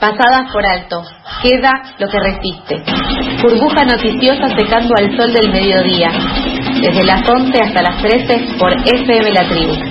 pasadas 0.00 0.50
por 0.50 0.66
alto, 0.66 1.04
queda 1.42 1.70
lo 1.98 2.08
que 2.08 2.18
resiste. 2.18 2.82
Burbuja 3.42 3.84
noticiosa 3.84 4.48
secando 4.56 4.94
al 4.98 5.16
sol 5.16 5.32
del 5.32 5.52
mediodía, 5.52 6.10
desde 6.80 7.04
las 7.04 7.28
11 7.28 7.58
hasta 7.62 7.82
las 7.82 8.02
13 8.02 8.56
por 8.58 8.72
FM 8.72 9.30
La 9.30 9.48
Tribu. 9.48 9.89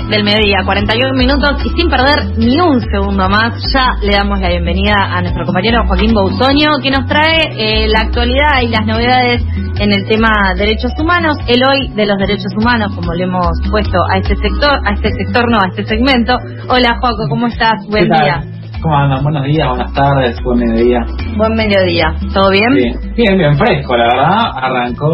12 0.00 0.10
del 0.10 0.24
mediodía, 0.24 0.58
41 0.64 1.12
minutos 1.14 1.50
y 1.64 1.68
sin 1.70 1.90
perder 1.90 2.38
ni 2.38 2.60
un 2.60 2.80
segundo 2.80 3.28
más, 3.28 3.54
ya 3.72 3.96
le 4.02 4.16
damos 4.16 4.40
la 4.40 4.48
bienvenida 4.48 4.94
a 4.94 5.20
nuestro 5.20 5.44
compañero 5.44 5.84
Joaquín 5.86 6.12
Boutonio, 6.12 6.70
que 6.82 6.90
nos 6.90 7.06
trae 7.06 7.50
eh, 7.56 7.88
la 7.88 8.06
actualidad 8.06 8.62
y 8.62 8.68
las 8.68 8.86
novedades 8.86 9.42
en 9.78 9.92
el 9.92 10.06
tema 10.08 10.54
derechos 10.56 10.92
humanos, 10.98 11.36
el 11.48 11.60
hoy 11.62 11.88
de 11.94 12.06
los 12.06 12.18
derechos 12.18 12.52
humanos, 12.56 12.94
como 12.94 13.12
le 13.12 13.24
hemos 13.24 13.48
puesto 13.70 13.98
a 14.12 14.18
este 14.18 14.36
sector, 14.36 14.78
a 14.84 14.94
este 14.94 15.10
sector 15.10 15.50
no, 15.50 15.58
a 15.58 15.68
este 15.68 15.84
segmento. 15.84 16.34
Hola 16.68 16.98
Joaco, 17.00 17.28
¿cómo 17.28 17.46
estás? 17.46 17.86
Buen 17.88 18.04
día. 18.04 18.42
¿Cómo 18.82 18.96
andan? 18.96 19.22
Buenos 19.22 19.44
días, 19.44 19.68
buenas 19.68 19.92
tardes, 19.92 20.40
buen 20.42 20.58
mediodía. 20.58 21.00
Buen 21.36 21.54
mediodía, 21.54 22.14
¿todo 22.32 22.50
bien? 22.50 22.72
Bien, 22.74 22.98
bien, 23.14 23.36
bien 23.36 23.58
fresco, 23.58 23.96
la 23.96 24.04
verdad, 24.04 24.38
arrancó 24.54 25.10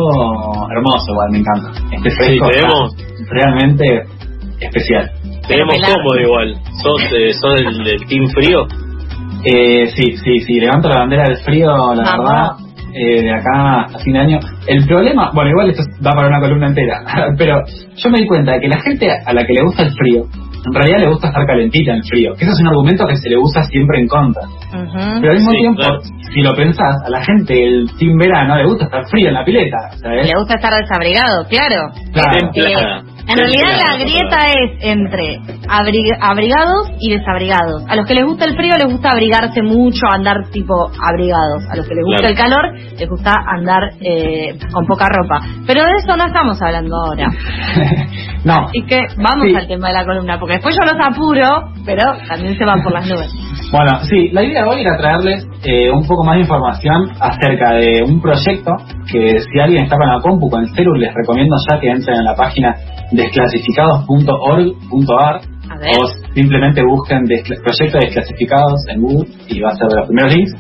hermoso, 0.71 1.11
igual, 1.11 1.29
me 1.33 1.39
encanta. 1.39 1.71
Este 1.91 2.11
fresco 2.11 2.49
sí, 2.53 3.27
realmente 3.29 4.16
especial. 4.61 5.11
Tenemos 5.49 5.75
cómodo 5.81 6.21
igual. 6.21 6.55
¿Sos, 6.83 7.03
eh, 7.13 7.33
sos 7.33 7.55
del, 7.57 7.85
del, 7.85 8.07
team 8.07 8.27
frío? 8.35 8.67
Eh, 9.45 9.87
sí, 9.89 10.17
sí, 10.17 10.39
sí. 10.41 10.61
Levanto 10.61 10.89
la 10.89 10.99
bandera 10.99 11.25
del 11.25 11.39
frío, 11.39 11.95
la 11.95 12.17
verdad. 12.17 12.67
Eh, 12.99 13.21
de 13.21 13.31
acá 13.31 13.83
hasta 13.83 13.99
fin 13.99 14.15
de 14.15 14.21
año. 14.21 14.41
El 14.67 14.87
problema, 14.87 15.31
bueno, 15.35 15.51
igual 15.51 15.69
esto 15.69 15.83
va 16.05 16.13
para 16.13 16.29
una 16.29 16.41
columna 16.41 16.69
entera, 16.69 17.05
pero 17.39 17.63
yo 17.95 18.11
me 18.11 18.21
di 18.21 18.27
cuenta 18.27 18.53
de 18.53 18.61
que 18.61 18.69
la 18.69 18.81
gente 18.81 19.11
a 19.11 19.35
la 19.35 19.45
que 19.45 19.53
le 19.53 19.63
gusta 19.65 19.83
el 19.83 19.93
frío, 19.93 20.25
en 20.65 20.73
realidad 20.73 21.01
le 21.01 21.09
gusta 21.11 21.29
estar 21.29 21.47
calentita 21.47 21.91
en 21.91 21.99
el 21.99 22.05
frío, 22.05 22.33
que 22.33 22.45
eso 22.45 22.55
es 22.55 22.61
un 22.61 22.69
argumento 22.69 23.07
que 23.07 23.17
se 23.17 23.29
le 23.29 23.37
usa 23.37 23.65
siempre 23.65 24.01
en 24.01 24.09
contra. 24.09 24.43
Pero 25.21 25.31
al 25.31 25.37
mismo 25.37 25.53
tiempo, 25.53 25.83
si 26.33 26.41
lo 26.41 26.55
pensás, 26.55 26.97
a 27.05 27.11
la 27.11 27.23
gente 27.23 27.67
el 27.67 27.87
team 27.99 28.17
verano 28.17 28.57
le 28.57 28.65
gusta 28.65 28.87
estar 28.87 29.07
frío 29.11 29.29
en 29.29 29.35
la 29.35 29.45
pileta. 29.45 29.77
Le 30.03 30.33
gusta 30.33 30.55
estar 30.55 30.73
desabrigado, 30.73 31.45
claro. 31.51 31.93
claro. 32.15 32.49
Eh, 32.55 33.16
en 33.29 33.37
realidad 33.37 33.79
la 33.79 33.97
grieta 33.97 34.47
es 34.47 34.79
entre 34.83 35.41
abrigados 35.69 36.93
y 37.01 37.11
desabrigados. 37.11 37.85
A 37.89 37.97
los 37.97 38.07
que 38.07 38.15
les 38.15 38.25
gusta 38.25 38.45
el 38.45 38.57
frío 38.57 38.75
les 38.79 38.93
gusta 38.93 39.11
abrigarse 39.11 39.63
mucho, 39.63 40.07
andar 40.11 40.49
tipo 40.51 40.75
abrigados. 41.03 41.65
A 41.71 41.77
los 41.77 41.89
que 41.89 41.95
les 41.95 42.05
gusta 42.05 42.29
el 42.29 42.37
calor 42.37 42.73
les 42.97 43.09
gusta 43.09 43.35
andar 43.47 43.91
eh, 44.01 44.57
con 44.73 44.87
poca 44.87 45.07
ropa. 45.09 45.41
Pero 45.67 45.83
de 45.83 45.91
eso 45.99 46.17
no 46.17 46.27
estamos 46.27 46.61
hablando 46.63 46.97
ahora. 46.97 47.29
no. 48.45 48.69
Así 48.69 48.83
que 48.87 49.01
vamos 49.17 49.47
al 49.57 49.67
tema 49.67 49.89
de 49.89 49.95
la 49.95 50.05
columna, 50.05 50.39
porque 50.39 50.55
después 50.55 50.77
yo 50.77 50.93
los 50.93 51.07
apuro, 51.07 51.73
pero 51.85 52.03
también 52.29 52.57
se 52.57 52.65
van 52.65 52.83
por 52.83 52.93
las 52.93 53.07
nubes. 53.09 53.46
Bueno, 53.73 53.99
sí, 54.05 54.29
la 54.31 54.45
idea 54.45 54.63
de 54.63 54.69
hoy 54.69 54.83
era 54.83 54.97
traerles 54.97 55.45
eh, 55.65 55.91
un 55.91 56.07
poco 56.07 56.23
más 56.23 56.37
de 56.37 56.43
información 56.43 57.11
acerca 57.19 57.75
de 57.75 58.05
un 58.07 58.21
proyecto 58.21 58.71
que 59.11 59.41
si 59.41 59.59
alguien 59.61 59.83
está 59.85 59.97
con 59.97 60.09
la 60.09 60.21
compu, 60.21 60.49
con 60.49 60.63
el 60.63 60.73
celu, 60.75 60.95
les 60.95 61.13
recomiendo 61.13 61.57
ya 61.69 61.81
que 61.81 61.89
entren 61.89 62.19
en 62.19 62.25
la 62.25 62.37
página 62.37 62.77
desclasificados.org.ar 63.11 65.41
o 65.99 66.07
simplemente 66.33 66.81
busquen 66.85 67.25
proyecto 67.25 67.99
desclasificados 67.99 68.87
en 68.89 69.03
Google 69.03 69.29
y 69.49 69.59
va 69.61 69.71
a 69.71 69.77
ser 69.77 69.89
de 69.89 69.97
los 69.97 70.07
primeros 70.07 70.33
links. 70.35 70.53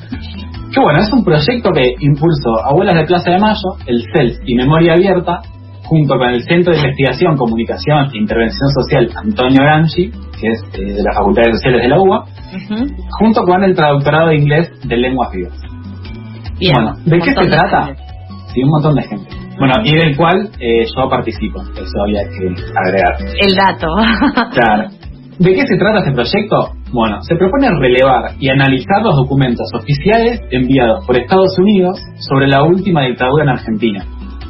Que 0.74 0.80
bueno, 0.80 0.98
es 0.98 1.12
un 1.12 1.22
proyecto 1.24 1.70
que 1.72 1.94
impulsó 2.00 2.58
Abuelas 2.64 2.96
de 2.96 3.04
Plaza 3.04 3.30
de 3.30 3.38
Mayo, 3.38 3.76
el 3.86 4.02
CELS 4.12 4.41
y 4.44 4.56
Memoria 4.56 4.94
Abierta, 4.94 5.42
junto 5.86 6.18
con 6.18 6.28
el 6.30 6.42
Centro 6.42 6.72
de 6.72 6.78
Investigación, 6.78 7.36
Comunicación 7.36 8.10
e 8.12 8.18
Intervención 8.18 8.68
Social 8.70 9.10
Antonio 9.16 9.62
Ganchi, 9.62 10.10
que 10.10 10.48
es 10.48 10.62
eh, 10.74 10.92
de 10.92 11.02
las 11.02 11.16
Facultades 11.16 11.56
Sociales 11.56 11.82
de 11.82 11.88
la 11.88 12.00
UBA, 12.00 12.24
junto 13.19 13.42
con 13.42 13.64
el 13.64 13.74
traductorado 13.74 14.28
de 14.28 14.36
inglés 14.36 14.70
de 14.84 14.96
lenguas 14.96 15.30
vivas. 15.32 15.58
bueno, 16.72 16.96
¿de 17.04 17.19
qué 17.20 17.30
se 17.30 17.48
trata? 17.48 17.94
Sí, 18.52 18.62
un 18.62 18.70
montón 18.70 18.94
de 18.96 19.02
gente. 19.02 19.28
Bueno, 19.58 19.75
y 19.84 19.96
del 19.96 20.16
cual 20.16 20.50
eh, 20.60 20.84
yo 20.84 21.08
participo, 21.08 21.62
eso 21.62 22.02
había 22.02 22.22
que 22.28 22.54
agregar. 22.75 23.16
El 23.41 23.56
dato. 23.56 23.86
claro. 24.52 24.88
¿De 25.38 25.52
qué 25.52 25.66
se 25.66 25.76
trata 25.76 25.98
este 25.98 26.12
proyecto? 26.12 26.72
Bueno, 26.92 27.20
se 27.22 27.36
propone 27.36 27.69
relevar 27.78 28.32
y 28.38 28.48
analizar 28.48 29.02
los 29.02 29.16
documentos 29.16 29.69
oficiales 29.75 30.41
enviados 30.50 31.06
por 31.06 31.16
Estados 31.16 31.58
Unidos 31.58 31.98
sobre 32.19 32.48
la 32.48 32.62
última 32.64 33.02
dictadura 33.02 33.44
en 33.44 33.50
Argentina. 33.50 34.04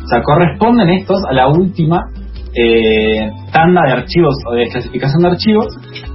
O 0.07 0.09
sea, 0.09 0.23
corresponden 0.23 0.89
estos 0.91 1.21
a 1.29 1.33
la 1.33 1.49
última 1.49 2.01
eh, 2.55 3.29
tanda 3.53 3.83
de 3.87 3.93
archivos 3.93 4.37
o 4.49 4.55
de 4.55 4.61
desclasificación 4.61 5.23
de 5.23 5.29
archivos 5.29 5.67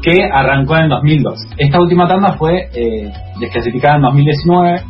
que 0.02 0.24
arrancó 0.31 0.78
en 0.78 0.88
2002. 0.88 1.34
Esta 1.57 1.79
última 1.79 2.07
tanda 2.07 2.34
fue 2.38 2.69
eh, 2.74 3.12
desclasificada 3.40 3.97
en 3.97 4.02
2019 4.03 4.81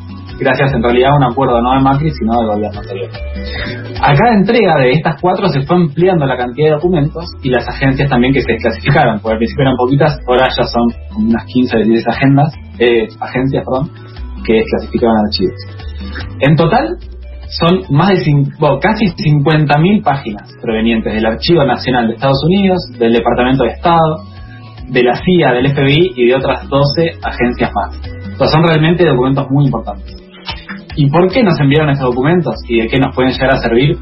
gracias 0.42 0.74
en 0.74 0.82
realidad 0.82 1.12
a 1.12 1.16
un 1.16 1.32
acuerdo 1.32 1.62
no 1.62 1.74
de 1.74 1.82
Macri, 1.82 2.10
sino 2.12 2.38
del 2.40 2.48
gobierno 2.48 2.80
anterior. 2.80 3.10
A 4.02 4.14
cada 4.16 4.34
entrega 4.34 4.76
de 4.78 4.92
estas 4.92 5.22
cuatro 5.22 5.48
se 5.50 5.62
fue 5.62 5.78
ampliando 5.78 6.26
la 6.26 6.36
cantidad 6.36 6.68
de 6.68 6.74
documentos 6.74 7.26
y 7.44 7.50
las 7.50 7.68
agencias 7.68 8.10
también 8.10 8.34
que 8.34 8.42
se 8.42 8.54
desclasificaron, 8.54 9.20
porque 9.20 9.34
al 9.34 9.38
principio 9.38 9.64
eran 9.64 9.76
poquitas, 9.78 10.20
ahora 10.28 10.50
ya 10.50 10.64
son 10.64 11.28
unas 11.28 11.46
15 11.46 11.76
o 11.76 11.80
16 11.80 12.08
agendas, 12.08 12.54
eh, 12.80 13.08
agencias 13.20 13.64
perdón, 13.64 13.92
que 14.44 14.54
desclasificaban 14.54 15.18
archivos. 15.26 15.60
En 16.40 16.56
total, 16.56 16.98
son 17.52 17.84
más 17.90 18.10
de 18.10 18.32
bueno, 18.60 18.80
casi 18.80 19.06
50.000 19.08 20.04
páginas 20.04 20.50
provenientes 20.62 21.14
del 21.14 21.26
Archivo 21.26 21.66
Nacional 21.66 22.08
de 22.08 22.14
Estados 22.16 22.42
Unidos, 22.46 22.80
del 22.98 23.14
Departamento 23.14 23.64
de 23.64 23.72
Estado, 23.72 24.24
de 24.88 25.04
la 25.04 25.16
CIA, 25.16 25.52
del 25.54 25.74
FBI 25.74 26.14
y 26.16 26.28
de 26.28 26.36
otras 26.36 26.68
12 26.68 27.20
agencias 27.24 27.72
más. 27.74 28.52
Son 28.52 28.64
realmente 28.66 29.06
documentos 29.06 29.48
muy 29.50 29.66
importantes. 29.66 30.16
¿Y 30.96 31.10
por 31.10 31.32
qué 31.32 31.44
nos 31.44 31.60
enviaron 31.60 31.90
estos 31.90 32.10
documentos 32.10 32.56
y 32.68 32.82
de 32.82 32.88
qué 32.88 33.00
nos 33.00 33.14
pueden 33.16 33.32
llegar 33.32 33.52
a 33.52 33.58
servir? 33.58 33.98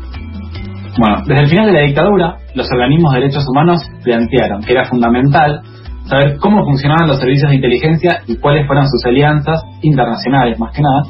Bueno, 0.98 1.24
desde 1.28 1.44
el 1.44 1.50
final 1.50 1.66
de 1.68 1.74
la 1.74 1.82
dictadura, 1.82 2.38
los 2.56 2.68
organismos 2.72 3.14
de 3.14 3.20
derechos 3.20 3.46
humanos 3.48 3.82
plantearon 4.04 4.62
que 4.62 4.74
era 4.74 4.86
fundamental 4.86 5.62
saber 6.06 6.38
cómo 6.38 6.66
funcionaban 6.66 7.08
los 7.08 7.20
servicios 7.20 7.50
de 7.50 7.56
inteligencia 7.58 8.22
y 8.28 8.38
cuáles 8.38 8.66
fueron 8.66 8.88
sus 8.88 9.06
alianzas 9.06 9.62
internacionales, 9.82 10.58
más 10.58 10.74
que 10.74 10.82
nada, 10.82 11.04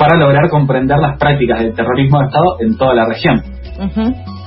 para 0.00 0.16
lograr 0.16 0.48
comprender 0.48 0.96
las 0.96 1.18
prácticas 1.18 1.60
del 1.60 1.74
terrorismo 1.74 2.20
de 2.20 2.24
Estado 2.24 2.56
en 2.60 2.78
toda 2.78 2.94
la 2.94 3.04
región. 3.06 3.42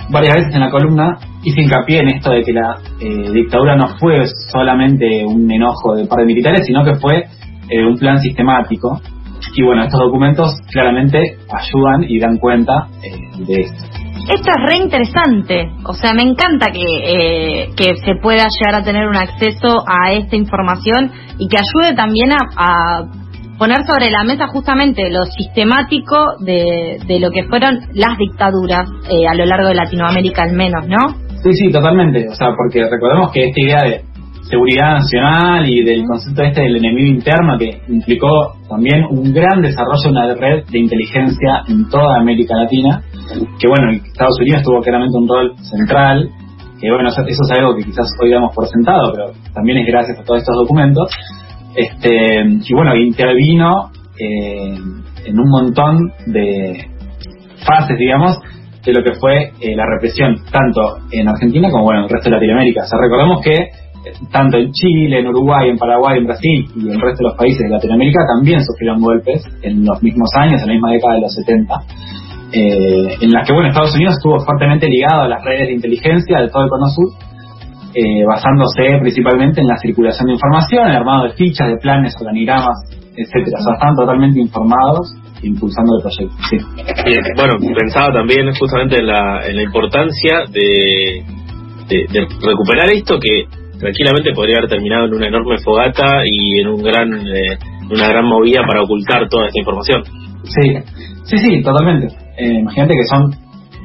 Varias 0.10 0.34
veces 0.34 0.56
en 0.56 0.62
la 0.62 0.72
columna 0.72 1.20
hice 1.44 1.62
hincapié 1.62 2.00
en 2.00 2.08
esto 2.10 2.32
de 2.32 2.42
que 2.42 2.54
la 2.54 2.80
eh, 3.00 3.32
dictadura 3.32 3.76
no 3.76 3.90
fue 4.00 4.26
solamente 4.52 5.24
un 5.24 5.50
enojo 5.52 5.96
de 5.96 6.08
par 6.08 6.20
de 6.20 6.26
militares, 6.26 6.66
sino 6.66 6.84
que 6.84 6.96
fue 6.96 7.26
eh, 7.70 7.86
un 7.86 7.96
plan 7.98 8.20
sistemático 8.20 9.00
y 9.56 9.64
bueno, 9.64 9.84
estos 9.84 10.00
documentos 10.00 10.60
claramente 10.72 11.20
ayudan 11.52 12.04
y 12.08 12.20
dan 12.20 12.38
cuenta 12.38 12.88
eh, 13.04 13.46
de 13.46 13.62
esto. 13.62 13.84
Esto 14.34 14.52
es 14.52 14.70
re 14.70 14.78
interesante, 14.78 15.70
o 15.86 15.94
sea, 15.94 16.14
me 16.14 16.24
encanta 16.24 16.68
que, 16.72 16.80
eh, 16.82 17.70
que 17.76 17.96
se 17.98 18.16
pueda 18.22 18.46
llegar 18.48 18.82
a 18.82 18.84
tener 18.84 19.06
un 19.06 19.18
acceso 19.18 19.84
a 19.86 20.14
esta 20.14 20.38
información 20.38 21.12
y 21.38 21.48
que 21.50 21.58
ayude 21.58 21.94
también 21.94 22.32
a, 22.32 23.04
poner 23.58 23.86
sobre 23.86 24.10
la 24.10 24.24
mesa 24.24 24.48
justamente 24.48 25.10
lo 25.10 25.24
sistemático 25.26 26.18
de, 26.40 27.00
de 27.06 27.20
lo 27.20 27.32
que 27.32 27.44
fueron 27.44 27.80
las 27.94 28.18
dictaduras 28.18 28.90
eh, 29.10 29.28
a 29.28 29.36
lo 29.36 29.46
largo 29.46 29.68
de 29.68 29.76
Latinoamérica 29.76 30.44
al 30.44 30.54
menos, 30.54 30.88
¿no? 30.88 30.98
Sí, 31.44 31.52
sí, 31.54 31.72
totalmente, 31.72 32.28
o 32.30 32.36
sea, 32.36 32.50
porque 32.56 32.84
recordemos 32.90 33.32
que 33.32 33.42
esta 33.42 33.62
idea 33.62 33.84
de 33.84 34.14
seguridad 34.50 35.00
nacional 35.00 35.68
y 35.68 35.84
del 35.84 36.06
concepto 36.06 36.44
este 36.44 36.62
del 36.62 36.78
enemigo 36.78 37.10
interno 37.10 37.58
que 37.58 37.82
implicó 37.88 38.54
también 38.70 39.06
un 39.10 39.34
gran 39.34 39.62
desarrollo 39.62 40.04
de 40.04 40.10
una 40.10 40.34
red 40.36 40.64
de 40.70 40.80
inteligencia 40.80 41.64
en 41.68 41.90
toda 41.90 42.20
América 42.20 42.56
Latina, 42.56 43.02
que 43.60 43.68
bueno, 43.68 43.92
Estados 43.92 44.40
Unidos 44.40 44.64
tuvo 44.64 44.82
claramente 44.82 45.18
un 45.18 45.28
rol 45.28 45.56
central, 45.58 46.30
que 46.80 46.92
bueno, 46.92 47.10
eso 47.10 47.22
es 47.26 47.52
algo 47.58 47.76
que 47.76 47.84
quizás 47.84 48.08
hoy 48.22 48.32
damos 48.32 48.54
por 48.54 48.68
sentado, 48.68 49.12
pero 49.14 49.32
también 49.54 49.80
es 49.80 49.88
gracias 49.88 50.20
a 50.20 50.24
todos 50.24 50.42
estos 50.42 50.56
documentos, 50.56 51.10
este 51.76 52.44
y 52.68 52.74
bueno, 52.74 52.96
intervino 52.96 53.92
eh, 54.20 54.76
en 55.26 55.40
un 55.40 55.50
montón 55.50 56.12
de 56.28 56.88
fases, 57.66 57.98
digamos, 57.98 58.40
de 58.86 58.94
lo 58.94 59.04
que 59.04 59.14
fue 59.20 59.52
eh, 59.62 59.76
la 59.76 59.86
represión, 59.86 60.36
tanto 60.52 60.98
en 61.12 61.28
Argentina 61.28 61.70
como 61.72 61.86
bueno, 61.86 62.02
en 62.02 62.06
el 62.06 62.10
resto 62.10 62.30
de 62.30 62.36
Latinoamérica. 62.36 62.84
O 62.84 62.88
sea, 62.88 63.00
recordemos 63.00 63.42
que 63.42 63.70
tanto 64.32 64.58
en 64.58 64.72
Chile, 64.72 65.20
en 65.20 65.28
Uruguay, 65.28 65.70
en 65.70 65.78
Paraguay, 65.78 66.18
en 66.20 66.26
Brasil 66.26 66.66
y 66.76 66.88
en 66.88 66.94
el 66.94 67.02
resto 67.02 67.24
de 67.24 67.30
los 67.30 67.38
países 67.38 67.60
de 67.60 67.70
Latinoamérica 67.70 68.20
también 68.36 68.62
sufrieron 68.64 69.02
golpes 69.02 69.44
en 69.62 69.86
los 69.86 70.02
mismos 70.04 70.30
años, 70.36 70.62
en 70.62 70.68
la 70.68 70.74
misma 70.74 70.92
década 70.92 71.16
de 71.16 71.22
los 71.22 71.34
70, 71.34 71.74
eh, 72.52 73.18
en 73.22 73.32
las 73.32 73.48
que 73.48 73.54
bueno 73.54 73.70
Estados 73.70 73.96
Unidos 73.96 74.16
estuvo 74.16 74.40
fuertemente 74.40 74.88
ligado 74.88 75.22
a 75.22 75.28
las 75.28 75.44
redes 75.44 75.68
de 75.68 75.74
inteligencia 75.74 76.40
de 76.40 76.50
todo 76.50 76.64
el 76.64 76.70
Cono 76.70 76.88
Sur, 76.88 77.33
eh, 77.96 78.26
basándose 78.26 79.00
principalmente 79.02 79.62
en 79.62 79.68
la 79.68 79.78
circulación 79.78 80.28
de 80.28 80.34
información, 80.34 80.88
el 80.88 80.96
armado 80.96 81.26
de 81.26 81.34
fichas, 81.34 81.68
de 81.68 81.78
planes, 81.78 82.14
organigramas, 82.20 82.74
etcétera. 83.16 83.58
O 83.60 83.64
sea, 83.64 83.74
están 83.74 83.96
totalmente 83.96 84.40
informados 84.40 85.14
impulsando 85.44 85.98
el 85.98 86.02
proyecto. 86.02 86.36
Sí. 86.50 86.58
Bien, 87.06 87.22
bueno, 87.36 87.54
pensaba 87.78 88.14
también 88.14 88.54
justamente 88.56 88.98
en 88.98 89.08
la, 89.08 89.46
en 89.46 89.56
la 89.56 89.64
importancia 89.64 90.46
de, 90.50 91.24
de, 91.90 92.28
recuperar 92.42 92.90
esto 92.92 93.20
que 93.20 93.46
tranquilamente 93.78 94.32
podría 94.34 94.58
haber 94.58 94.70
terminado 94.70 95.06
en 95.06 95.14
una 95.14 95.28
enorme 95.28 95.58
fogata 95.60 96.24
y 96.26 96.62
en 96.62 96.68
un 96.70 96.82
gran 96.82 97.12
eh, 97.14 97.58
una 97.92 98.08
gran 98.08 98.26
movida 98.26 98.62
para 98.66 98.82
ocultar 98.82 99.28
toda 99.30 99.48
esta 99.48 99.60
información. 99.60 100.04
Sí, 100.44 100.78
sí, 101.24 101.38
sí, 101.38 101.62
totalmente. 101.62 102.08
Eh, 102.38 102.60
imagínate 102.60 102.94
que 102.94 103.04
son 103.04 103.32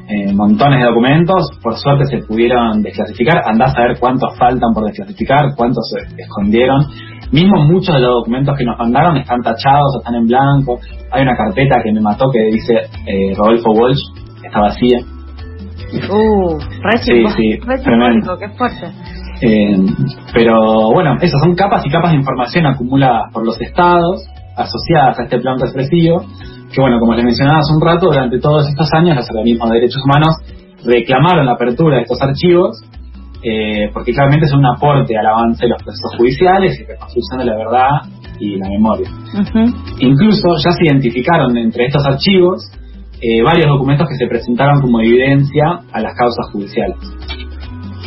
eh, 0.08 0.32
montones 0.32 0.81
de 0.81 0.87
documentos, 0.87 1.50
por 1.62 1.76
suerte 1.76 2.06
se 2.06 2.26
pudieron 2.26 2.81
desclasificar, 2.82 3.43
andás 3.44 3.76
a 3.76 3.82
ver 3.82 3.99
cuántos 4.00 4.37
faltan 4.38 4.72
por 4.72 4.84
desclasificar, 4.84 5.55
cuántos 5.55 5.84
se 5.90 6.22
escondieron. 6.22 6.87
Mismo 7.31 7.62
muchos 7.64 7.94
de 7.94 8.00
los 8.00 8.20
documentos 8.20 8.56
que 8.56 8.64
nos 8.64 8.78
mandaron 8.78 9.19
están 9.19 9.43
tachados, 9.43 9.96
están 9.99 10.14
en 10.14 10.26
blanco. 10.26 10.81
Hay 11.12 11.22
una 11.22 11.37
carpeta 11.37 11.82
que 11.84 11.93
me 11.93 12.00
mató 12.00 12.31
que 12.32 12.43
dice 12.44 12.75
eh, 13.06 13.34
Rodolfo 13.37 13.70
Walsh, 13.72 14.00
está 14.43 14.60
vacía. 14.60 14.99
Uh, 16.11 16.58
re 16.58 16.99
sí, 17.02 17.25
sí, 17.37 17.58
qué 18.38 18.49
fuerte. 18.56 18.87
Eh, 19.43 19.76
pero 20.32 20.90
bueno, 20.93 21.16
esas 21.20 21.40
son 21.43 21.54
capas 21.54 21.84
y 21.84 21.90
capas 21.90 22.12
de 22.12 22.16
información 22.16 22.66
acumuladas 22.66 23.31
por 23.32 23.44
los 23.44 23.61
estados 23.61 24.25
asociadas 24.56 25.20
a 25.20 25.22
este 25.25 25.38
plan 25.38 25.58
represivo 25.58 26.25
que 26.72 26.80
bueno, 26.80 26.98
como 27.00 27.14
les 27.14 27.24
mencionaba 27.24 27.60
hace 27.60 27.72
un 27.74 27.80
rato, 27.80 28.06
durante 28.06 28.38
todos 28.38 28.68
estos 28.68 28.88
años 28.92 29.16
los 29.16 29.28
organismos 29.30 29.70
de 29.70 29.74
derechos 29.76 30.02
humanos 30.04 30.36
reclamaron 30.84 31.46
la 31.46 31.52
apertura 31.52 31.96
de 31.96 32.02
estos 32.02 32.20
archivos 32.20 32.82
eh, 33.42 33.90
porque 33.92 34.12
claramente 34.12 34.46
es 34.46 34.52
un 34.52 34.66
aporte 34.66 35.16
al 35.16 35.26
avance 35.26 35.64
de 35.64 35.68
los 35.68 35.82
procesos 35.82 36.10
judiciales 36.18 36.78
y 36.80 36.84
reconstrucción 36.84 37.38
de 37.38 37.44
la 37.44 37.56
verdad 37.56 37.90
y 38.40 38.56
la 38.56 38.68
memoria. 38.68 39.08
Incluso 40.00 40.48
ya 40.64 40.72
se 40.72 40.84
identificaron 40.84 41.56
entre 41.56 41.86
estos 41.86 42.04
archivos 42.04 42.64
eh, 43.20 43.42
varios 43.42 43.66
documentos 43.66 44.08
que 44.08 44.16
se 44.16 44.26
presentaron 44.26 44.80
como 44.80 45.00
evidencia 45.00 45.80
a 45.92 46.00
las 46.00 46.14
causas 46.14 46.50
judiciales 46.52 46.96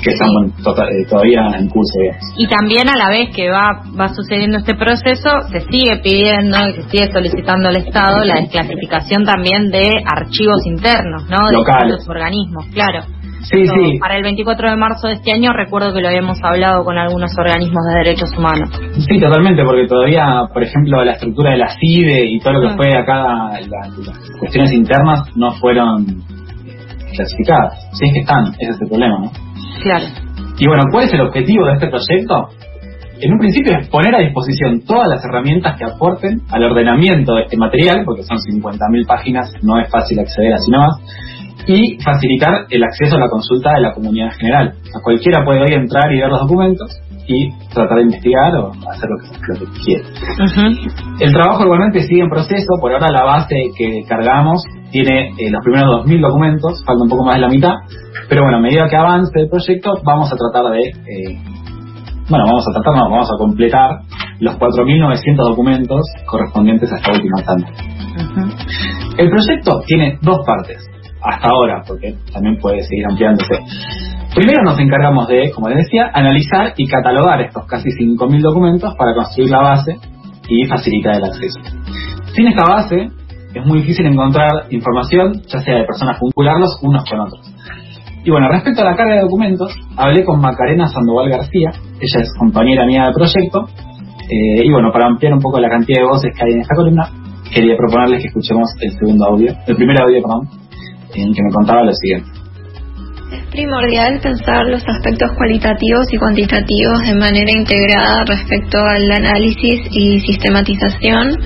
que 0.02 0.12
están 0.12 0.30
eh, 0.30 1.06
todavía 1.10 1.42
en 1.58 1.68
curso. 1.70 2.00
Y 2.38 2.48
también 2.48 2.90
a 2.90 2.98
la 2.98 3.10
vez 3.10 3.30
que 3.36 3.50
va, 3.50 3.84
va 3.98 4.10
sucediendo 4.10 4.58
este 4.58 4.76
proceso, 4.76 5.30
se 5.52 5.62
sigue 5.62 5.98
pidiendo 6.04 6.58
y 6.70 6.74
se 6.74 6.90
sigue 6.90 7.12
solicitando 7.12 7.70
al 7.70 7.78
Estado 7.78 8.24
la 8.24 8.42
desclasificación 8.42 9.26
también 9.26 9.70
de 9.70 9.90
archivos 10.06 10.66
internos, 10.66 11.24
¿no? 11.30 11.48
De 11.50 11.90
los 11.90 12.10
organismos, 12.10 12.66
claro. 12.74 13.04
Sí, 13.44 13.66
sí. 13.66 13.98
Para 14.00 14.18
el 14.18 14.24
24 14.24 14.70
de 14.70 14.76
marzo 14.76 15.08
de 15.08 15.14
este 15.14 15.32
año 15.32 15.52
recuerdo 15.52 15.94
que 15.94 16.02
lo 16.02 16.10
habíamos 16.10 16.38
hablado 16.44 16.84
con 16.84 16.98
algunos 16.98 17.32
organismos 17.38 17.84
de 17.90 18.00
derechos 18.04 18.30
humanos. 18.38 18.70
Sí, 19.08 19.20
totalmente, 19.20 19.64
porque 19.64 19.88
todavía, 19.88 20.44
por 20.54 20.64
ejemplo, 20.64 21.04
la 21.04 21.14
estructura 21.14 21.52
de 21.52 21.58
la 21.58 21.70
CIDE 21.70 22.26
y 22.26 22.40
todo 22.40 22.54
lo 22.54 22.70
que 22.70 22.76
fue 22.76 22.96
acá, 22.96 23.60
las 23.68 24.40
cuestiones 24.40 24.72
internas 24.74 25.24
no 25.36 25.52
fueron 25.54 26.06
clasificadas. 27.16 27.90
Sí, 27.94 28.06
es 28.08 28.14
que 28.14 28.20
están, 28.20 28.54
ese 28.60 28.72
es 28.72 28.82
el 28.82 28.88
problema, 28.88 29.18
¿no? 29.20 29.51
Claro. 29.84 30.06
Y 30.58 30.68
bueno, 30.68 30.84
¿cuál 30.92 31.06
es 31.06 31.14
el 31.14 31.22
objetivo 31.22 31.66
de 31.66 31.74
este 31.74 31.88
proyecto? 31.88 32.50
En 33.22 33.34
un 33.34 33.40
principio 33.40 33.78
es 33.78 33.88
poner 33.90 34.16
a 34.16 34.20
disposición 34.20 34.82
todas 34.82 35.08
las 35.08 35.24
herramientas 35.24 35.78
que 35.78 35.86
aporten 35.86 36.42
al 36.50 36.64
ordenamiento 36.64 37.36
de 37.36 37.44
este 37.44 37.58
material, 37.58 38.04
porque 38.04 38.24
son 38.24 38.38
50.000 38.38 39.06
páginas, 39.06 39.54
no 39.62 39.80
es 39.80 39.90
fácil 39.92 40.20
acceder 40.20 40.54
así 40.54 40.72
nomás, 40.72 40.98
y 41.68 42.00
facilitar 42.04 42.66
el 42.70 42.84
acceso 42.84 43.16
a 43.16 43.20
la 43.20 43.30
consulta 43.30 43.74
de 43.76 43.82
la 43.82 43.94
comunidad 43.94 44.28
en 44.28 44.34
general. 44.34 44.74
A 44.96 45.02
cualquiera 45.04 45.46
puede 45.46 45.62
hoy 45.62 45.74
entrar 45.74 46.12
y 46.12 46.18
ver 46.18 46.30
los 46.30 46.42
documentos 46.42 47.00
y 47.28 47.52
tratar 47.74 47.98
de 47.98 48.04
investigar 48.04 48.56
o 48.56 48.72
hacer 48.90 49.10
lo 49.10 49.18
que, 49.22 49.66
lo 49.66 49.72
que 49.72 49.80
quiera. 49.86 50.04
El 51.20 51.32
trabajo 51.32 51.64
igualmente 51.64 52.02
sigue 52.02 52.22
en 52.22 52.30
proceso, 52.30 52.74
por 52.82 52.92
ahora 52.92 53.08
la 53.12 53.24
base 53.24 53.56
que 53.78 54.02
cargamos 54.08 54.64
tiene 54.92 55.30
eh, 55.38 55.50
los 55.50 55.64
primeros 55.64 56.06
2.000 56.06 56.22
documentos, 56.22 56.84
falta 56.86 57.04
un 57.04 57.10
poco 57.10 57.26
más 57.26 57.36
de 57.36 57.42
la 57.42 57.50
mitad, 57.50 57.74
pero 58.30 58.44
bueno, 58.44 58.58
a 58.58 58.62
medida 58.62 58.88
que 58.90 58.96
avance 58.96 59.32
el 59.40 59.50
proyecto 59.50 59.94
vamos 60.04 60.32
a 60.32 60.36
tratar 60.36 60.72
de, 60.72 60.82
eh, 60.82 61.40
bueno, 62.30 62.46
vamos 62.46 62.66
a 62.68 62.74
tratar, 62.74 62.96
no, 62.96 63.10
vamos 63.10 63.30
a 63.32 63.38
completar 63.38 63.90
los 64.40 64.58
4.900 64.58 65.36
documentos 65.38 66.02
correspondientes 66.26 66.92
a 66.92 66.98
esta 66.98 67.12
última 67.12 67.44
tanda. 67.44 67.68
El 69.18 69.30
proyecto 69.30 69.82
tiene 69.86 70.18
dos 70.22 70.46
partes, 70.46 70.78
hasta 71.22 71.48
ahora, 71.48 71.84
porque 71.88 72.16
también 72.34 72.58
puede 72.58 72.82
seguir 72.84 73.06
ampliándose. 73.10 73.60
Primero 74.34 74.64
nos 74.64 74.80
encargamos 74.80 75.28
de, 75.28 75.52
como 75.52 75.68
les 75.68 75.80
decía, 75.80 76.10
analizar 76.14 76.74
y 76.78 76.88
catalogar 76.88 77.42
estos 77.42 77.66
casi 77.66 77.90
5.000 77.90 78.42
documentos 78.42 78.96
para 78.96 79.14
construir 79.14 79.50
la 79.50 79.60
base 79.62 79.98
y 80.48 80.66
facilitar 80.68 81.16
el 81.16 81.26
acceso. 81.26 81.60
Sin 82.34 82.48
esta 82.48 82.64
base, 82.64 83.10
es 83.54 83.66
muy 83.66 83.82
difícil 83.82 84.06
encontrar 84.06 84.50
información, 84.70 85.42
ya 85.48 85.60
sea 85.60 85.80
de 85.80 85.86
personas 85.86 86.20
vincularlos 86.22 86.78
unos 86.82 87.04
con 87.10 87.20
otros. 87.20 87.54
Y 88.24 88.30
bueno, 88.30 88.50
respecto 88.50 88.82
a 88.82 88.86
la 88.86 88.96
carga 88.96 89.16
de 89.16 89.22
documentos, 89.22 89.74
hablé 89.98 90.24
con 90.24 90.40
Macarena 90.40 90.88
Sandoval 90.88 91.30
García, 91.30 91.72
ella 92.00 92.22
es 92.22 92.34
compañera 92.38 92.86
mía 92.86 93.06
del 93.06 93.14
proyecto, 93.14 93.68
eh, 94.30 94.64
y 94.64 94.72
bueno, 94.72 94.92
para 94.92 95.08
ampliar 95.08 95.34
un 95.34 95.42
poco 95.42 95.60
la 95.60 95.70
cantidad 95.70 96.02
de 96.02 96.08
voces 96.08 96.32
que 96.36 96.46
hay 96.46 96.54
en 96.54 96.62
esta 96.62 96.76
columna, 96.76 97.10
quería 97.54 97.76
proponerles 97.76 98.22
que 98.22 98.28
escuchemos 98.28 98.70
el 98.80 98.92
segundo 98.92 99.26
audio, 99.26 99.54
el 99.68 99.76
primer 99.76 100.02
audio, 100.02 100.22
perdón, 100.22 100.48
en 101.16 101.34
que 101.34 101.42
me 101.44 101.52
contaba 101.52 101.84
lo 101.84 101.92
siguiente 101.94 102.41
primordial 103.52 104.20
pensar 104.22 104.66
los 104.68 104.84
aspectos 104.88 105.32
cualitativos 105.38 106.08
y 106.12 106.18
cuantitativos 106.18 107.02
de 107.06 107.16
manera 107.16 107.52
integrada 107.52 108.24
respecto 108.26 108.78
al 108.80 109.12
análisis 109.12 109.82
y 109.92 110.20
sistematización. 110.20 111.38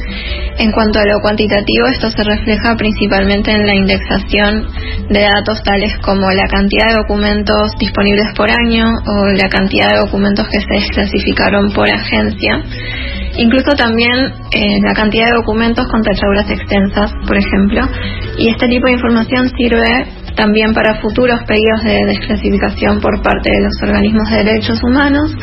En 0.58 0.72
cuanto 0.72 1.00
a 1.00 1.06
lo 1.06 1.20
cuantitativo, 1.22 1.88
esto 1.88 2.10
se 2.10 2.24
refleja 2.24 2.76
principalmente 2.78 3.52
en 3.52 3.68
la 3.68 3.76
indexación 3.76 4.68
de 5.10 5.22
datos 5.22 5.62
tales 5.64 5.98
como 6.02 6.32
la 6.32 6.48
cantidad 6.48 6.88
de 6.88 6.96
documentos 6.96 7.72
disponibles 7.80 8.28
por 8.36 8.50
año 8.50 8.88
o 8.88 9.26
la 9.36 9.50
cantidad 9.50 9.90
de 9.90 10.00
documentos 10.00 10.48
que 10.48 10.62
se 10.62 10.74
desclasificaron 10.74 11.72
por 11.74 11.90
agencia. 11.90 12.64
Incluso 13.38 13.76
también 13.76 14.32
eh, 14.52 14.80
la 14.82 14.94
cantidad 14.94 15.26
de 15.26 15.36
documentos 15.36 15.86
con 15.88 16.02
tachaduras 16.02 16.50
extensas, 16.50 17.12
por 17.28 17.38
ejemplo. 17.38 17.82
Y 18.38 18.50
este 18.50 18.68
tipo 18.68 18.88
de 18.88 18.94
información 18.94 19.50
sirve 19.58 20.25
también 20.36 20.74
para 20.74 21.02
futuros 21.02 21.42
pedidos 21.48 21.84
de 21.84 22.06
desclasificación 22.06 23.00
por 23.00 23.22
parte 23.22 23.50
de 23.52 23.62
los 23.62 23.74
organismos 23.82 24.30
de 24.30 24.44
derechos 24.44 24.82
humanos 24.84 25.36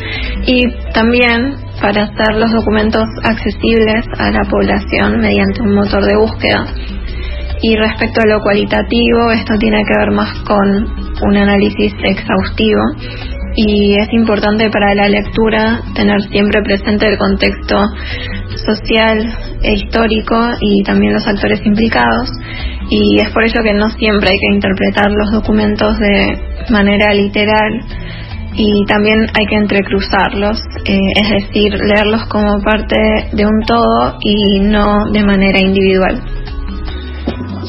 y 0.47 0.69
también 0.93 1.55
para 1.81 2.05
hacer 2.05 2.35
los 2.37 2.53
documentos 2.53 3.05
accesibles 3.23 4.05
a 4.19 4.31
la 4.31 4.45
población 4.51 5.21
mediante 5.21 5.63
un 5.63 5.75
motor 5.75 6.05
de 6.05 6.17
búsqueda. 6.17 6.67
Y 7.63 7.77
respecto 7.77 8.21
a 8.21 8.27
lo 8.27 8.41
cualitativo, 8.43 9.31
esto 9.31 9.55
tiene 9.59 9.85
que 9.85 9.99
ver 9.99 10.11
más 10.11 10.33
con 10.41 10.87
un 11.23 11.37
análisis 11.37 11.95
exhaustivo 12.03 12.83
y 13.57 13.95
es 13.99 14.13
importante 14.13 14.71
para 14.71 14.95
la 14.95 15.09
lectura 15.09 15.83
tener 15.95 16.21
siempre 16.31 16.63
presente 16.63 17.09
el 17.09 17.19
contexto 17.19 17.77
social 18.67 19.19
e 19.63 19.73
histórico 19.75 20.37
y 20.61 20.83
también 20.85 21.15
los 21.15 21.27
actores 21.27 21.61
implicados 21.65 22.31
y 22.91 23.21
es 23.21 23.31
por 23.31 23.45
ello 23.45 23.63
que 23.63 23.75
no 23.75 23.91
siempre 23.91 24.31
hay 24.31 24.39
que 24.39 24.55
interpretar 24.55 25.11
los 25.11 25.31
documentos 25.33 25.99
de 25.99 26.39
manera 26.71 27.15
literal 27.15 27.81
y 28.55 28.85
también 28.87 29.27
hay 29.33 29.47
que 29.47 29.57
entrecruzarlos, 29.57 30.61
eh, 30.85 30.99
es 31.17 31.31
decir, 31.31 31.73
leerlos 31.73 32.27
como 32.29 32.61
parte 32.63 32.97
de 33.33 33.47
un 33.47 33.63
todo 33.67 34.19
y 34.21 34.61
no 34.61 35.11
de 35.11 35.23
manera 35.23 35.59
individual. 35.59 36.21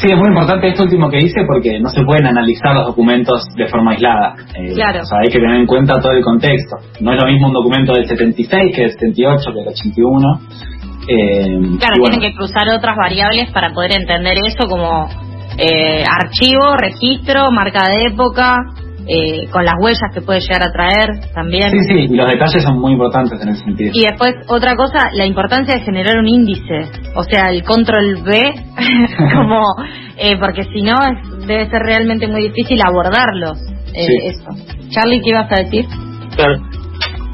Sí, 0.03 0.11
es 0.11 0.17
muy 0.19 0.27
importante 0.27 0.67
esto 0.67 0.83
último 0.83 1.09
que 1.09 1.15
dice 1.15 1.45
porque 1.47 1.79
no 1.79 1.87
se 1.87 2.03
pueden 2.03 2.27
analizar 2.27 2.75
los 2.75 2.87
documentos 2.87 3.41
de 3.55 3.67
forma 3.67 3.91
aislada. 3.91 4.35
Eh, 4.53 4.73
claro. 4.73 4.99
O 5.01 5.05
sea, 5.05 5.19
hay 5.23 5.29
que 5.29 5.39
tener 5.39 5.55
en 5.55 5.65
cuenta 5.65 6.01
todo 6.01 6.11
el 6.11 6.21
contexto. 6.21 6.75
No 6.99 7.13
es 7.13 7.21
lo 7.21 7.31
mismo 7.31 7.47
un 7.47 7.53
documento 7.53 7.93
del 7.93 8.05
76 8.05 8.75
que 8.75 8.81
del 8.81 8.91
78 8.91 9.51
que 9.53 9.59
del 9.59 9.67
81. 9.69 10.41
Eh, 11.07 11.77
claro, 11.79 11.95
tienen 12.03 12.19
que 12.19 12.35
cruzar 12.35 12.67
otras 12.67 12.97
variables 12.97 13.49
para 13.53 13.73
poder 13.73 13.95
entender 13.95 14.39
eso 14.45 14.67
como 14.67 15.07
eh, 15.57 16.03
archivo, 16.03 16.75
registro, 16.75 17.49
marca 17.51 17.87
de 17.87 18.07
época, 18.11 18.57
eh, 19.07 19.49
con 19.51 19.65
las 19.65 19.75
huellas 19.79 20.09
que 20.13 20.21
puede 20.21 20.39
llegar 20.39 20.63
a 20.63 20.71
traer 20.71 21.09
también. 21.33 21.71
Sí, 21.71 21.77
sí, 21.87 22.13
y 22.13 22.15
los 22.15 22.29
detalles 22.29 22.63
son 22.63 22.79
muy 22.79 22.93
importantes 22.93 23.41
en 23.41 23.49
ese 23.49 23.63
sentido. 23.63 23.91
Y 23.93 24.05
después, 24.05 24.33
otra 24.47 24.75
cosa, 24.75 25.09
la 25.13 25.25
importancia 25.25 25.75
de 25.75 25.81
generar 25.81 26.17
un 26.17 26.27
índice, 26.27 26.89
o 27.15 27.23
sea, 27.23 27.49
el 27.49 27.63
control 27.63 28.23
B, 28.23 28.53
como, 29.33 29.61
eh, 30.17 30.37
porque 30.39 30.63
si 30.63 30.81
no, 30.81 30.95
debe 31.45 31.69
ser 31.69 31.81
realmente 31.81 32.27
muy 32.27 32.43
difícil 32.49 32.79
abordarlos. 32.81 33.59
Eh, 33.93 34.07
Eso. 34.29 34.49
Charlie, 34.89 35.21
¿qué 35.21 35.29
ibas 35.29 35.51
a 35.51 35.63
decir? 35.63 35.85
Claro. 36.35 36.61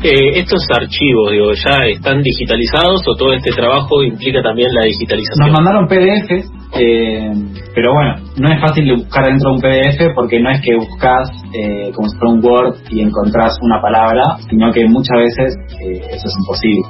Eh, 0.01 0.39
estos 0.39 0.63
archivos, 0.73 1.31
digo, 1.31 1.51
¿ya 1.53 1.85
están 1.87 2.21
digitalizados 2.21 3.01
o 3.05 3.15
todo 3.15 3.33
este 3.33 3.51
trabajo 3.51 4.01
implica 4.01 4.41
también 4.41 4.69
la 4.73 4.85
digitalización? 4.85 5.51
Nos 5.51 5.51
mandaron 5.51 5.87
PDF, 5.87 6.45
eh, 6.73 7.31
pero 7.73 7.93
bueno, 7.93 8.15
no 8.37 8.49
es 8.49 8.61
fácil 8.61 8.85
de 8.85 8.95
buscar 8.95 9.25
dentro 9.25 9.49
de 9.49 9.55
un 9.55 9.61
PDF 9.61 10.13
porque 10.13 10.39
no 10.39 10.51
es 10.51 10.61
que 10.61 10.75
buscas 10.75 11.29
eh, 11.53 11.91
como 11.95 12.07
si 12.07 12.17
fuera 12.17 12.33
un 12.33 12.45
Word 12.45 12.75
y 12.89 13.01
encontrás 13.01 13.57
una 13.61 13.81
palabra, 13.81 14.37
sino 14.49 14.71
que 14.71 14.85
muchas 14.87 15.17
veces 15.17 15.55
eh, 15.81 16.01
eso 16.11 16.27
es 16.27 16.33
imposible. 16.39 16.81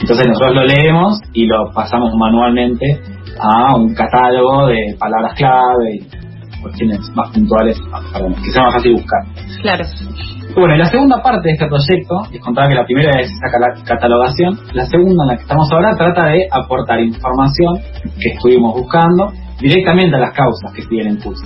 Entonces 0.00 0.26
nosotros 0.26 0.54
lo 0.54 0.64
leemos 0.64 1.18
y 1.32 1.46
lo 1.46 1.70
pasamos 1.74 2.12
manualmente 2.16 3.00
a 3.38 3.74
un 3.76 3.94
catálogo 3.94 4.68
de 4.68 4.96
palabras 4.98 5.34
clave 5.34 5.96
y 5.96 6.60
cuestiones 6.62 7.00
más 7.14 7.30
puntuales 7.30 7.78
para 8.12 8.26
que 8.28 8.50
sea 8.52 8.62
más 8.62 8.74
fácil 8.74 8.92
buscar. 8.94 9.22
Claro. 9.62 9.84
Bueno, 10.56 10.76
y 10.76 10.78
la 10.78 10.86
segunda 10.86 11.20
parte 11.20 11.48
de 11.48 11.54
este 11.54 11.66
proyecto, 11.66 12.30
les 12.30 12.40
contaba 12.40 12.68
que 12.68 12.74
la 12.74 12.84
primera 12.84 13.10
es 13.20 13.28
esa 13.28 13.84
catalogación, 13.84 14.56
la 14.72 14.86
segunda 14.86 15.24
en 15.24 15.28
la 15.28 15.36
que 15.36 15.42
estamos 15.42 15.68
ahora 15.72 15.96
trata 15.96 16.28
de 16.28 16.46
aportar 16.48 17.00
información 17.00 17.78
que 18.20 18.30
estuvimos 18.30 18.72
buscando 18.74 19.32
directamente 19.60 20.14
a 20.14 20.20
las 20.20 20.32
causas 20.32 20.72
que 20.72 20.82
siguen 20.82 21.08
en 21.08 21.16
curso. 21.16 21.44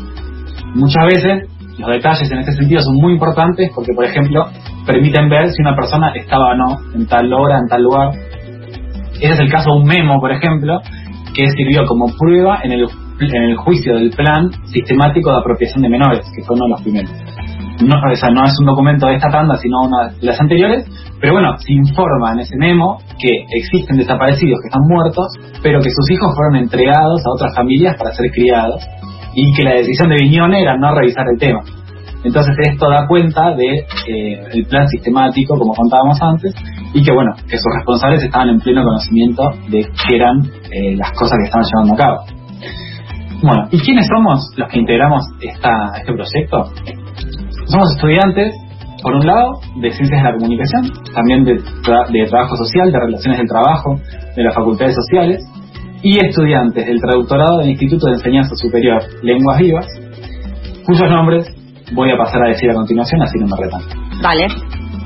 Muchas 0.75 1.07
veces 1.07 1.49
los 1.79 1.89
detalles 1.89 2.31
en 2.31 2.39
este 2.41 2.53
sentido 2.53 2.83
son 2.83 2.97
muy 2.97 3.15
importantes 3.15 3.71
porque, 3.75 3.93
por 3.95 4.05
ejemplo, 4.05 4.45
permiten 4.87 5.31
ver 5.31 5.49
si 5.53 5.63
una 5.63 5.75
persona 5.75 6.13
estaba 6.15 6.53
o 6.53 6.55
no 6.57 6.79
en 6.95 7.07
tal 7.07 7.33
hora, 7.33 7.59
en 7.61 7.67
tal 7.67 7.83
lugar. 7.83 8.11
Ese 9.21 9.33
es 9.33 9.41
el 9.41 9.51
caso 9.51 9.73
de 9.73 9.81
un 9.81 9.87
memo, 9.87 10.21
por 10.21 10.33
ejemplo, 10.33 10.81
que 11.35 11.49
sirvió 11.57 11.87
como 11.87 12.07
prueba 12.19 12.61
en 12.63 12.73
el, 12.73 12.87
en 13.21 13.43
el 13.43 13.57
juicio 13.57 13.95
del 13.95 14.11
plan 14.11 14.51
sistemático 14.67 15.31
de 15.31 15.39
apropiación 15.39 15.83
de 15.83 15.89
menores, 15.89 16.31
que 16.37 16.45
fue 16.45 16.57
uno 16.57 16.67
de 16.67 16.71
los 16.73 16.83
primeros. 16.83 17.48
No, 17.81 17.95
es 18.11 18.59
un 18.59 18.67
documento 18.67 19.07
de 19.07 19.15
esta 19.15 19.29
tanda, 19.29 19.57
sino 19.57 19.83
una 19.83 20.09
de 20.09 20.27
las 20.27 20.41
anteriores, 20.41 20.85
pero 21.21 21.35
bueno, 21.35 21.57
se 21.59 21.73
informa 21.73 22.33
en 22.33 22.41
ese 22.41 22.57
memo 22.57 22.99
que 23.19 23.31
existen 23.51 23.97
desaparecidos 23.97 24.59
que 24.63 24.69
están 24.69 24.83
muertos, 24.89 25.27
pero 25.63 25.81
que 25.81 25.91
sus 25.91 26.11
hijos 26.11 26.35
fueron 26.35 26.57
entregados 26.57 27.25
a 27.25 27.31
otras 27.31 27.55
familias 27.55 27.97
para 27.97 28.11
ser 28.13 28.31
criados 28.33 28.83
y 29.35 29.55
que 29.55 29.63
la 29.63 29.75
decisión 29.75 30.09
de 30.11 30.17
Viñone 30.17 30.63
era 30.63 30.77
no 30.77 30.93
revisar 30.93 31.25
el 31.33 31.39
tema. 31.39 31.61
Entonces 32.25 32.57
esto 32.59 32.91
da 32.91 33.07
cuenta 33.07 33.55
de 33.55 33.87
eh, 34.09 34.43
el 34.53 34.67
plan 34.67 34.89
sistemático, 34.89 35.57
como 35.57 35.73
contábamos 35.73 36.21
antes, 36.21 36.55
y 36.93 37.03
que 37.05 37.13
bueno, 37.13 37.33
que 37.49 37.57
sus 37.57 37.73
responsables 37.77 38.25
estaban 38.25 38.49
en 38.49 38.59
pleno 38.59 38.83
conocimiento 38.83 39.51
de 39.69 39.85
qué 39.85 40.17
eran 40.17 40.43
eh, 40.73 40.97
las 40.97 41.13
cosas 41.13 41.39
que 41.39 41.45
estaban 41.45 41.67
llevando 41.67 41.95
a 41.95 41.97
cabo. 41.97 42.39
Bueno, 43.41 43.69
¿y 43.71 43.79
quiénes 43.79 44.09
somos 44.13 44.51
los 44.57 44.69
que 44.69 44.81
integramos 44.81 45.23
esta, 45.41 45.93
este 45.97 46.13
proyecto? 46.13 46.73
Somos 47.69 47.95
estudiantes, 47.97 48.55
por 49.03 49.15
un 49.15 49.27
lado, 49.27 49.61
de 49.77 49.91
Ciencias 49.91 50.23
de 50.23 50.31
la 50.31 50.33
Comunicación, 50.33 50.91
también 51.15 51.45
de, 51.45 51.53
de 51.53 52.27
Trabajo 52.27 52.57
Social, 52.57 52.91
de 52.91 52.99
Relaciones 52.99 53.39
del 53.39 53.49
Trabajo, 53.49 53.95
de 54.35 54.43
las 54.43 54.55
Facultades 54.55 54.95
Sociales, 54.95 55.45
y 56.03 56.19
estudiantes 56.19 56.87
del 56.87 56.99
traductorado 56.99 57.59
del 57.59 57.71
Instituto 57.71 58.07
de 58.07 58.13
Enseñanza 58.15 58.55
Superior 58.55 59.03
Lenguas 59.23 59.59
Vivas, 59.59 59.87
cuyos 60.87 61.11
nombres 61.11 61.47
voy 61.93 62.11
a 62.11 62.17
pasar 62.17 62.43
a 62.47 62.49
decir 62.49 62.71
a 62.71 62.75
continuación, 62.75 63.21
así 63.21 63.39
no 63.39 63.47
me 63.47 63.63
retan. 63.63 63.83
Vale. 64.23 64.47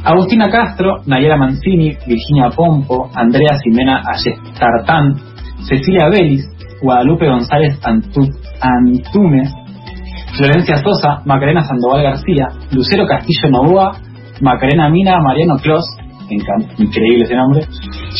Agustina 0.05 0.49
Castro, 0.49 1.03
Nayera 1.07 1.37
Mancini, 1.37 1.97
Virginia 2.07 2.51
Pompo, 2.55 3.11
Andrea 3.15 3.59
Ximena 3.63 4.03
Ayestartán, 4.07 5.15
Cecilia 5.69 6.09
Vélez, 6.09 6.45
Guadalupe 6.81 7.29
González 7.29 7.79
Antúnez, 7.85 9.53
Florencia 10.37 10.77
Sosa, 10.77 11.23
Macarena 11.25 11.63
Sandoval 11.63 12.03
García, 12.03 12.49
Lucero 12.73 13.07
Castillo 13.07 13.51
Novoa, 13.51 13.93
Macarena 14.41 14.89
Mina, 14.89 15.21
Mariano 15.21 15.57
Clos, 15.63 15.85
increíble 16.31 17.25
ese 17.25 17.37
nombre, 17.37 17.67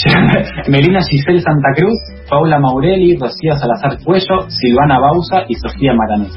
Melina 0.69 1.01
Giselle 1.03 1.41
Santa 1.41 1.69
Cruz, 1.77 1.99
Paula 2.29 2.59
Maurelli, 2.59 3.17
Rocío 3.17 3.57
Salazar 3.57 3.99
Cuello, 4.05 4.49
Silvana 4.49 4.99
Bausa 5.01 5.45
y 5.49 5.55
Sofía 5.55 5.93
Maranés. 5.95 6.35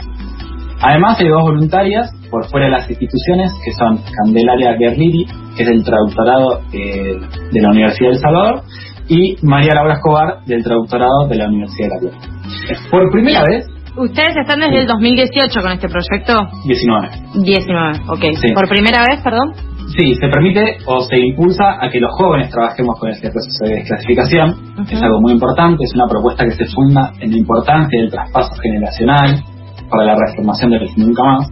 Además 0.82 1.20
hay 1.20 1.28
dos 1.28 1.42
voluntarias 1.42 2.12
por 2.30 2.46
fuera 2.50 2.68
de 2.68 2.72
las 2.74 2.90
instituciones 2.90 3.52
que 3.64 3.72
son 3.72 4.00
Candelaria 4.24 4.76
Guerriri, 4.78 5.26
que 5.56 5.64
es 5.64 5.70
del 5.70 5.84
traductorado 5.84 6.62
eh, 6.74 7.18
de 7.52 7.62
la 7.62 7.70
Universidad 7.70 8.10
del 8.10 8.20
Salvador, 8.20 8.62
y 9.08 9.36
María 9.44 9.76
Laura 9.76 9.94
Escobar 9.94 10.46
del 10.46 10.64
traductorado 10.64 11.28
de 11.28 11.36
la 11.36 11.48
Universidad 11.48 11.90
de 11.90 12.08
La 12.08 12.12
Plata. 12.12 12.90
Por 12.92 13.12
primera 13.12 13.44
vez... 13.44 13.68
¿Ustedes 13.98 14.36
están 14.36 14.60
desde 14.60 14.82
el 14.82 14.88
2018 14.88 15.62
con 15.62 15.72
este 15.72 15.88
proyecto? 15.88 16.34
19. 16.68 17.10
19, 17.44 18.00
ok. 18.10 18.54
¿Por 18.54 18.68
primera 18.68 19.06
vez, 19.08 19.22
perdón? 19.24 19.54
Sí, 19.96 20.16
se 20.16 20.28
permite 20.28 20.80
o 20.86 21.00
se 21.02 21.18
impulsa 21.18 21.78
a 21.80 21.90
que 21.90 22.02
los 22.02 22.12
jóvenes 22.18 22.50
trabajemos 22.50 23.00
con 23.00 23.10
este 23.10 23.32
proceso 23.32 23.64
de 23.64 23.76
desclasificación. 23.76 24.76
Es 24.90 25.02
algo 25.02 25.22
muy 25.22 25.32
importante, 25.32 25.86
es 25.86 25.94
una 25.96 26.08
propuesta 26.10 26.44
que 26.44 26.52
se 26.52 26.66
funda 26.74 27.14
en 27.22 27.32
la 27.32 27.38
importancia 27.38 28.02
del 28.02 28.12
traspaso 28.12 28.52
generacional 28.62 29.42
para 29.90 30.04
la 30.04 30.16
reformación 30.28 30.72
del 30.72 30.90
Nunca 30.98 31.24
Más. 31.24 31.50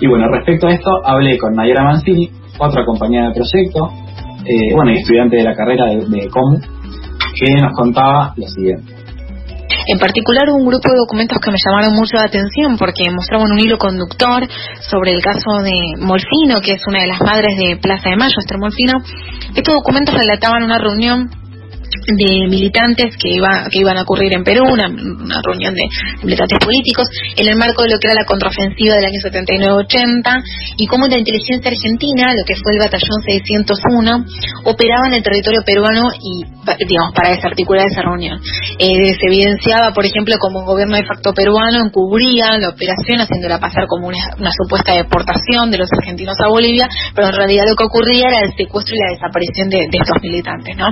Y 0.00 0.06
bueno, 0.06 0.28
respecto 0.28 0.68
a 0.68 0.70
esto, 0.70 0.90
hablé 1.04 1.36
con 1.38 1.54
Nayera 1.54 1.82
Mancini, 1.82 2.30
otra 2.58 2.84
compañera 2.84 3.28
de 3.28 3.34
proyecto, 3.34 3.90
eh, 4.44 4.74
bueno, 4.74 4.92
y 4.92 4.98
estudiante 4.98 5.36
de 5.36 5.44
la 5.44 5.54
carrera 5.56 5.86
de, 5.86 6.06
de 6.06 6.28
COMU, 6.28 6.60
que 7.34 7.60
nos 7.60 7.72
contaba 7.72 8.34
lo 8.36 8.46
siguiente. 8.46 9.01
En 9.86 9.98
particular 9.98 10.48
un 10.50 10.66
grupo 10.66 10.88
de 10.90 10.98
documentos 10.98 11.38
que 11.42 11.50
me 11.50 11.58
llamaron 11.58 11.94
mucho 11.94 12.16
la 12.16 12.24
atención 12.24 12.78
porque 12.78 13.10
mostraban 13.10 13.50
un 13.50 13.58
hilo 13.58 13.78
conductor 13.78 14.46
sobre 14.80 15.12
el 15.12 15.22
caso 15.22 15.62
de 15.62 15.72
Molfino, 15.98 16.60
que 16.60 16.72
es 16.72 16.82
una 16.86 17.00
de 17.02 17.08
las 17.08 17.20
madres 17.20 17.56
de 17.56 17.76
Plaza 17.76 18.10
de 18.10 18.16
Mayo, 18.16 18.36
Esther 18.38 18.58
Molfino. 18.58 18.94
Estos 19.54 19.74
documentos 19.74 20.14
relataban 20.14 20.62
una 20.62 20.78
reunión 20.78 21.41
de 22.06 22.48
militantes 22.48 23.16
que, 23.16 23.30
iba, 23.34 23.68
que 23.70 23.78
iban 23.78 23.98
a 23.98 24.02
ocurrir 24.02 24.32
en 24.32 24.44
Perú, 24.44 24.64
una, 24.64 24.88
reunión 24.88 25.74
de 25.74 25.82
militantes 26.22 26.58
políticos, 26.58 27.06
en 27.36 27.48
el 27.48 27.56
marco 27.56 27.82
de 27.82 27.90
lo 27.90 27.98
que 27.98 28.08
era 28.08 28.20
la 28.20 28.26
contraofensiva 28.26 28.94
del 28.96 29.04
año 29.04 29.20
79-80, 29.20 30.42
y 30.76 30.86
cómo 30.86 31.06
la 31.06 31.18
inteligencia 31.18 31.70
argentina, 31.70 32.34
lo 32.34 32.44
que 32.44 32.54
fue 32.56 32.74
el 32.74 32.80
batallón 32.80 33.22
601, 33.24 34.24
operaba 34.64 35.08
en 35.08 35.14
el 35.14 35.22
territorio 35.22 35.62
peruano 35.64 36.10
y, 36.20 36.44
digamos, 36.86 37.12
para 37.14 37.30
desarticular 37.30 37.86
esa 37.86 38.02
reunión. 38.02 38.40
Eh, 38.78 39.14
se 39.14 39.26
evidenciaba, 39.26 39.92
por 39.92 40.04
ejemplo, 40.04 40.36
como 40.38 40.60
un 40.60 40.66
gobierno 40.66 40.96
de 40.96 41.04
facto 41.04 41.32
peruano 41.32 41.84
encubría 41.84 42.58
la 42.58 42.70
operación, 42.70 43.20
haciéndola 43.20 43.58
pasar 43.58 43.86
como 43.86 44.08
una, 44.08 44.50
supuesta 44.52 44.94
deportación 44.94 45.70
de 45.70 45.78
los 45.78 45.88
argentinos 45.92 46.36
a 46.40 46.48
Bolivia, 46.48 46.88
pero 47.14 47.28
en 47.28 47.34
realidad 47.34 47.64
lo 47.68 47.76
que 47.76 47.84
ocurría 47.84 48.28
era 48.28 48.40
el 48.40 48.54
secuestro 48.56 48.94
y 48.94 48.98
la 48.98 49.10
desaparición 49.12 49.68
de, 49.68 49.88
estos 49.92 50.22
militantes, 50.22 50.76
¿no? 50.76 50.88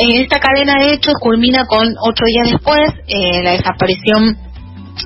En 0.00 0.22
esta 0.22 0.38
cadena 0.40 0.74
de 0.78 0.94
hechos 0.94 1.14
culmina 1.20 1.66
con 1.66 1.88
ocho 2.00 2.24
días 2.26 2.50
después 2.52 2.80
eh, 3.06 3.42
la 3.42 3.52
desaparición 3.52 4.45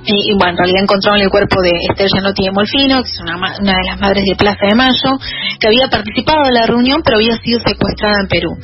y, 0.04 0.32
bueno, 0.34 0.52
en 0.52 0.56
realidad 0.56 0.82
encontraron 0.82 1.20
el 1.20 1.30
cuerpo 1.30 1.60
de 1.60 1.70
Esther 1.90 2.08
Gianotti 2.08 2.44
de 2.44 2.52
Molfino, 2.52 3.02
que 3.02 3.10
es 3.10 3.20
una, 3.20 3.36
una, 3.36 3.72
de 3.72 3.84
las 3.86 4.00
madres 4.00 4.24
de 4.24 4.34
Plaza 4.34 4.66
de 4.66 4.74
Mayo, 4.74 5.10
que 5.58 5.66
había 5.66 5.88
participado 5.88 6.40
en 6.48 6.54
la 6.54 6.66
reunión 6.66 7.02
pero 7.04 7.16
había 7.18 7.36
sido 7.42 7.60
secuestrada 7.60 8.20
en 8.20 8.28
Perú. 8.28 8.56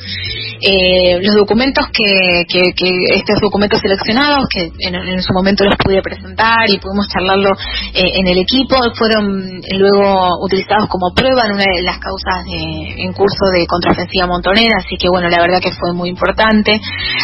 Eh, 0.59 1.19
los 1.21 1.35
documentos 1.35 1.85
que, 1.93 2.45
que, 2.49 2.73
estos 3.13 3.39
documentos 3.41 3.79
seleccionados, 3.79 4.47
que 4.49 4.71
en, 4.79 5.21
su 5.21 5.33
momento 5.33 5.63
los 5.63 5.75
pude 5.77 6.01
presentar 6.01 6.65
y 6.67 6.79
pudimos 6.79 7.07
charlarlo 7.07 7.51
eh, 7.93 8.17
en 8.17 8.27
el 8.27 8.39
equipo, 8.39 8.75
fueron 8.95 9.61
luego 9.77 10.43
utilizados 10.43 10.87
como 10.89 11.13
prueba 11.13 11.45
en 11.45 11.53
una 11.53 11.63
de 11.63 11.83
las 11.83 11.99
causas 11.99 12.45
en 12.49 13.13
curso 13.13 13.45
de 13.53 13.67
contraofensiva 13.67 14.25
montonera, 14.25 14.77
así 14.77 14.97
que 14.97 15.09
bueno, 15.09 15.29
la 15.29 15.41
verdad 15.41 15.61
que 15.61 15.71
fue 15.71 15.93
muy 15.93 16.09
importante. 16.09 16.79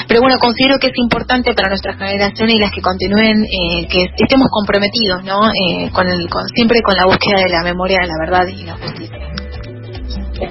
Pero 0.07 0.21
bueno, 0.21 0.37
considero 0.37 0.77
que 0.77 0.87
es 0.87 0.97
importante 0.97 1.53
para 1.53 1.69
nuestra 1.69 1.93
generación 1.93 2.49
y 2.49 2.59
las 2.59 2.71
que 2.71 2.81
continúen 2.81 3.43
eh, 3.43 3.87
que 3.89 4.02
estemos 4.17 4.47
comprometidos, 4.49 5.23
¿no? 5.23 5.47
Eh, 5.47 5.89
con 5.91 6.07
el, 6.07 6.27
siempre 6.53 6.81
con 6.81 6.95
la 6.95 7.05
búsqueda 7.05 7.41
de 7.41 7.49
la 7.49 7.63
memoria, 7.63 7.99
de 8.01 8.07
la 8.07 8.17
verdad 8.19 8.47
y 8.47 8.63
la 8.65 8.77
justicia. 8.77 9.17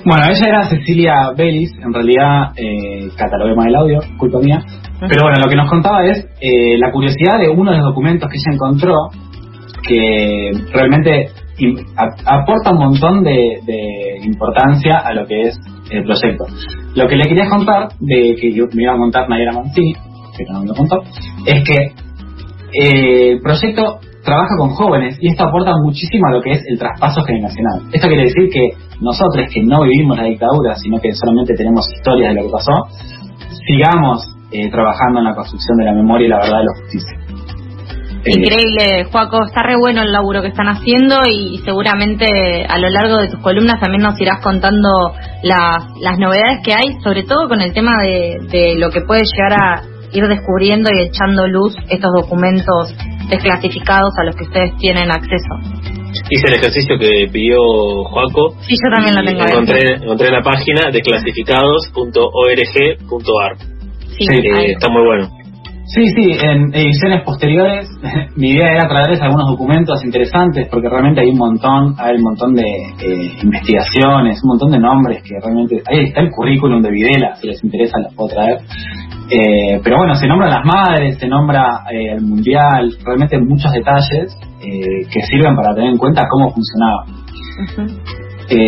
Bueno, 0.05 0.25
ella 0.29 0.47
era 0.47 0.65
Cecilia 0.65 1.15
Bellis, 1.37 1.73
en 1.75 1.93
realidad 1.93 2.53
eh, 2.57 3.09
catalogué 3.17 3.55
mal 3.55 3.69
el 3.69 3.77
audio, 3.77 4.01
culpa 4.17 4.39
mía. 4.39 4.65
Pero 5.01 5.25
bueno, 5.25 5.39
lo 5.45 5.49
que 5.49 5.57
nos 5.57 5.69
contaba 5.69 6.05
es 6.07 6.27
eh, 6.41 6.79
la 6.79 6.91
curiosidad 6.93 7.39
de 7.41 7.49
uno 7.49 7.73
de 7.73 7.79
los 7.79 7.87
documentos 7.87 8.31
que 8.31 8.37
ella 8.37 8.55
encontró, 8.55 8.95
que 9.87 10.53
realmente 10.73 11.31
aporta 12.25 12.71
un 12.71 12.79
montón 12.79 13.23
de, 13.23 13.61
importancia 14.25 14.99
a 14.99 15.13
lo 15.13 15.27
que 15.27 15.43
es 15.43 15.59
el 15.91 16.05
proyecto. 16.05 16.47
Lo 16.95 17.07
que 17.09 17.17
le 17.17 17.25
quería 17.25 17.49
contar, 17.49 17.89
de 18.01 18.37
que 18.41 18.53
yo 18.53 18.67
me 18.75 18.85
iba 18.85 18.95
a 18.95 18.99
contar 18.99 19.29
Nayera 19.29 19.53
Mancini, 19.53 19.95
que 20.37 20.45
no 20.51 20.61
me 20.61 20.67
lo 20.67 20.75
contó, 20.75 21.03
es 21.47 21.65
que 21.65 21.93
eh, 22.73 23.33
el 23.33 23.41
proyecto 23.41 24.01
trabaja 24.25 24.55
con 24.57 24.71
jóvenes 24.71 25.19
y 25.21 25.29
esto 25.29 25.45
aporta 25.45 25.73
muchísimo 25.83 26.27
a 26.29 26.33
lo 26.33 26.43
que 26.43 26.53
es 26.53 26.63
el 26.67 26.79
traspaso 26.79 27.23
generacional. 27.23 27.83
Esto 27.93 28.09
quiere 28.09 28.25
decir 28.25 28.49
que 28.53 28.71
nosotros 29.01 29.47
que 29.53 29.63
no 29.63 29.83
vivimos 29.83 30.17
la 30.17 30.25
dictadura, 30.25 30.75
sino 30.77 31.01
que 31.01 31.13
solamente 31.13 31.55
tenemos 31.55 31.85
historias 31.93 32.35
de 32.35 32.41
lo 32.41 32.47
que 32.47 32.53
pasó, 32.53 32.73
sigamos 33.67 34.23
eh, 34.53 34.71
trabajando 34.71 35.19
en 35.21 35.25
la 35.27 35.35
construcción 35.35 35.77
de 35.79 35.85
la 35.85 35.93
memoria 35.93 36.27
y 36.27 36.31
la 36.31 36.39
verdad 36.39 36.59
de 36.59 36.65
la 36.65 36.81
justicia. 36.81 37.19
Eh, 38.25 38.39
Increíble, 38.39 39.05
Juaco, 39.11 39.45
está 39.45 39.63
re 39.65 39.77
bueno 39.77 40.03
el 40.03 40.13
laburo 40.13 40.43
que 40.43 40.49
están 40.49 40.69
haciendo 40.69 41.17
y 41.29 41.59
seguramente 41.65 42.65
a 42.69 42.79
lo 42.79 42.89
largo 42.89 43.17
de 43.17 43.29
tus 43.29 43.41
columnas 43.41 43.81
también 43.81 44.03
nos 44.03 44.21
irás 44.21 44.41
contando 44.41 44.89
las, 45.43 46.19
novedades 46.19 46.61
que 46.65 46.73
hay, 46.73 46.95
sobre 47.03 47.25
todo 47.25 47.49
con 47.49 47.61
el 47.61 47.73
tema 47.73 47.91
de 48.01 48.77
lo 48.79 48.91
que 48.91 49.01
puede 49.01 49.23
llegar 49.25 49.61
a 49.61 49.92
ir 50.13 50.29
descubriendo 50.29 50.91
y 50.93 51.01
echando 51.03 51.47
luz 51.47 51.75
estos 51.89 52.11
documentos 52.15 52.95
desclasificados 53.29 54.13
a 54.19 54.25
los 54.25 54.35
que 54.37 54.45
ustedes 54.45 54.77
tienen 54.79 55.11
acceso. 55.11 55.57
Hice 56.31 56.47
el 56.49 56.55
ejercicio 56.55 56.99
que 56.99 57.29
pidió 57.33 57.57
Joaco. 58.05 58.55
Sí, 58.67 58.75
yo 58.83 58.91
también 58.91 59.15
lo 59.17 59.25
tengo. 59.25 59.43
Encontré, 59.43 59.95
encontré 59.95 60.31
la 60.31 60.43
página 60.43 60.91
desclasificados.org.ar. 60.93 63.57
Sí, 64.19 64.27
sí 64.27 64.41
está 64.69 64.89
muy 64.89 65.05
bueno. 65.05 65.42
Sí, 65.95 66.07
sí, 66.07 66.33
en 66.43 66.75
ediciones 66.75 67.23
posteriores 67.23 67.87
mi 68.37 68.53
idea 68.53 68.73
era 68.73 68.89
traerles 68.89 69.21
algunos 69.21 69.51
documentos 69.51 70.03
interesantes 70.05 70.67
porque 70.71 70.89
realmente 70.89 71.21
hay 71.21 71.29
un 71.29 71.37
montón, 71.37 71.95
hay 71.99 72.17
un 72.17 72.23
montón 72.23 72.55
de 72.55 72.63
eh, 72.63 73.37
investigaciones, 73.43 74.41
un 74.43 74.49
montón 74.49 74.71
de 74.71 74.79
nombres 74.79 75.23
que 75.23 75.39
realmente... 75.39 75.83
Ahí 75.87 76.05
está 76.05 76.23
el 76.23 76.31
currículum 76.31 76.81
de 76.81 76.91
Videla, 76.91 77.37
si 77.37 77.49
les 77.49 77.63
interesa 77.63 77.99
los 77.99 78.15
puedo 78.15 78.31
traer. 78.31 78.59
Eh, 79.29 79.81
pero 79.85 79.99
bueno, 79.99 80.15
se 80.15 80.27
nombran 80.27 80.51
las 80.51 80.65
madres, 80.65 81.19
se 81.19 81.29
nombra 81.29 81.85
eh, 81.91 82.15
el 82.17 82.23
mundial, 82.23 82.91
realmente 83.05 83.39
muchos 83.39 83.71
detalles 83.73 84.35
que 84.63 85.21
sirven 85.23 85.57
para 85.57 85.75
tener 85.75 85.91
en 85.91 85.99
cuenta 85.99 86.23
cómo 86.31 86.51
funcionaba. 86.51 87.05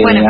bueno. 0.03 0.27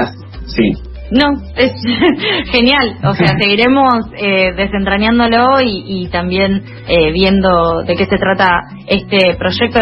Sí. 0.46 0.83
No, 1.10 1.26
es 1.56 1.72
genial. 2.52 2.96
O 3.04 3.14
sea, 3.14 3.28
seguiremos 3.40 3.94
eh, 4.16 4.52
desentrañándolo 4.56 5.60
y, 5.60 5.84
y 5.86 6.08
también 6.08 6.64
eh, 6.88 7.12
viendo 7.12 7.82
de 7.82 7.94
qué 7.94 8.06
se 8.06 8.16
trata 8.16 8.60
este 8.86 9.34
proyecto 9.36 9.78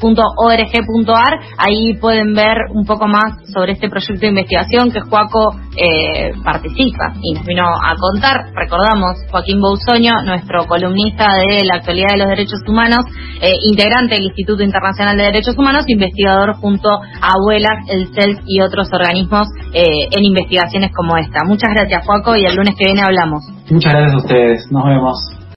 desclasificados.org.ar. 0.00 1.38
Ahí 1.58 1.94
pueden 1.94 2.34
ver 2.34 2.56
un 2.72 2.84
poco 2.84 3.06
más 3.06 3.34
sobre 3.52 3.72
este 3.72 3.88
proyecto 3.88 4.20
de 4.20 4.28
investigación 4.28 4.90
que 4.90 5.00
Juaco 5.00 5.56
eh, 5.76 6.32
participa 6.44 7.14
y 7.22 7.34
nos 7.34 7.44
vino 7.44 7.64
a 7.64 7.94
contar. 7.96 8.52
Recordamos, 8.54 9.16
Joaquín 9.30 9.60
Bousoño, 9.60 10.22
nuestro 10.24 10.66
columnista 10.66 11.34
de 11.34 11.64
la 11.64 11.76
actualidad 11.76 12.10
de 12.12 12.18
los 12.18 12.28
derechos 12.28 12.60
humanos, 12.66 13.04
eh, 13.40 13.54
integrante 13.68 14.14
del 14.14 14.24
Instituto 14.24 14.62
Internacional 14.62 15.16
de 15.16 15.24
Derechos 15.24 15.56
Humanos, 15.56 15.84
investigador 15.88 16.54
junto 16.54 16.88
a 16.90 17.32
Abuelas, 17.36 17.86
el 17.88 18.08
CELS 18.14 18.40
y 18.46 18.60
otros 18.60 18.88
organismos 18.92 19.48
eh, 19.72 20.08
en 20.10 20.24
investigaciones 20.24 20.90
como 20.94 21.16
esta. 21.16 21.40
Muchas 21.44 21.70
gracias, 21.74 22.04
Juaco, 22.04 22.36
y 22.36 22.44
el 22.44 22.54
lunes 22.54 22.74
que 22.76 22.86
viene 22.86 23.02
hablamos. 23.02 23.40
Muchas 23.70 23.92
gracias 23.92 24.14
a 24.14 24.18
ustedes. 24.18 24.66
Nos 24.70 24.84
vemos. 24.84 25.39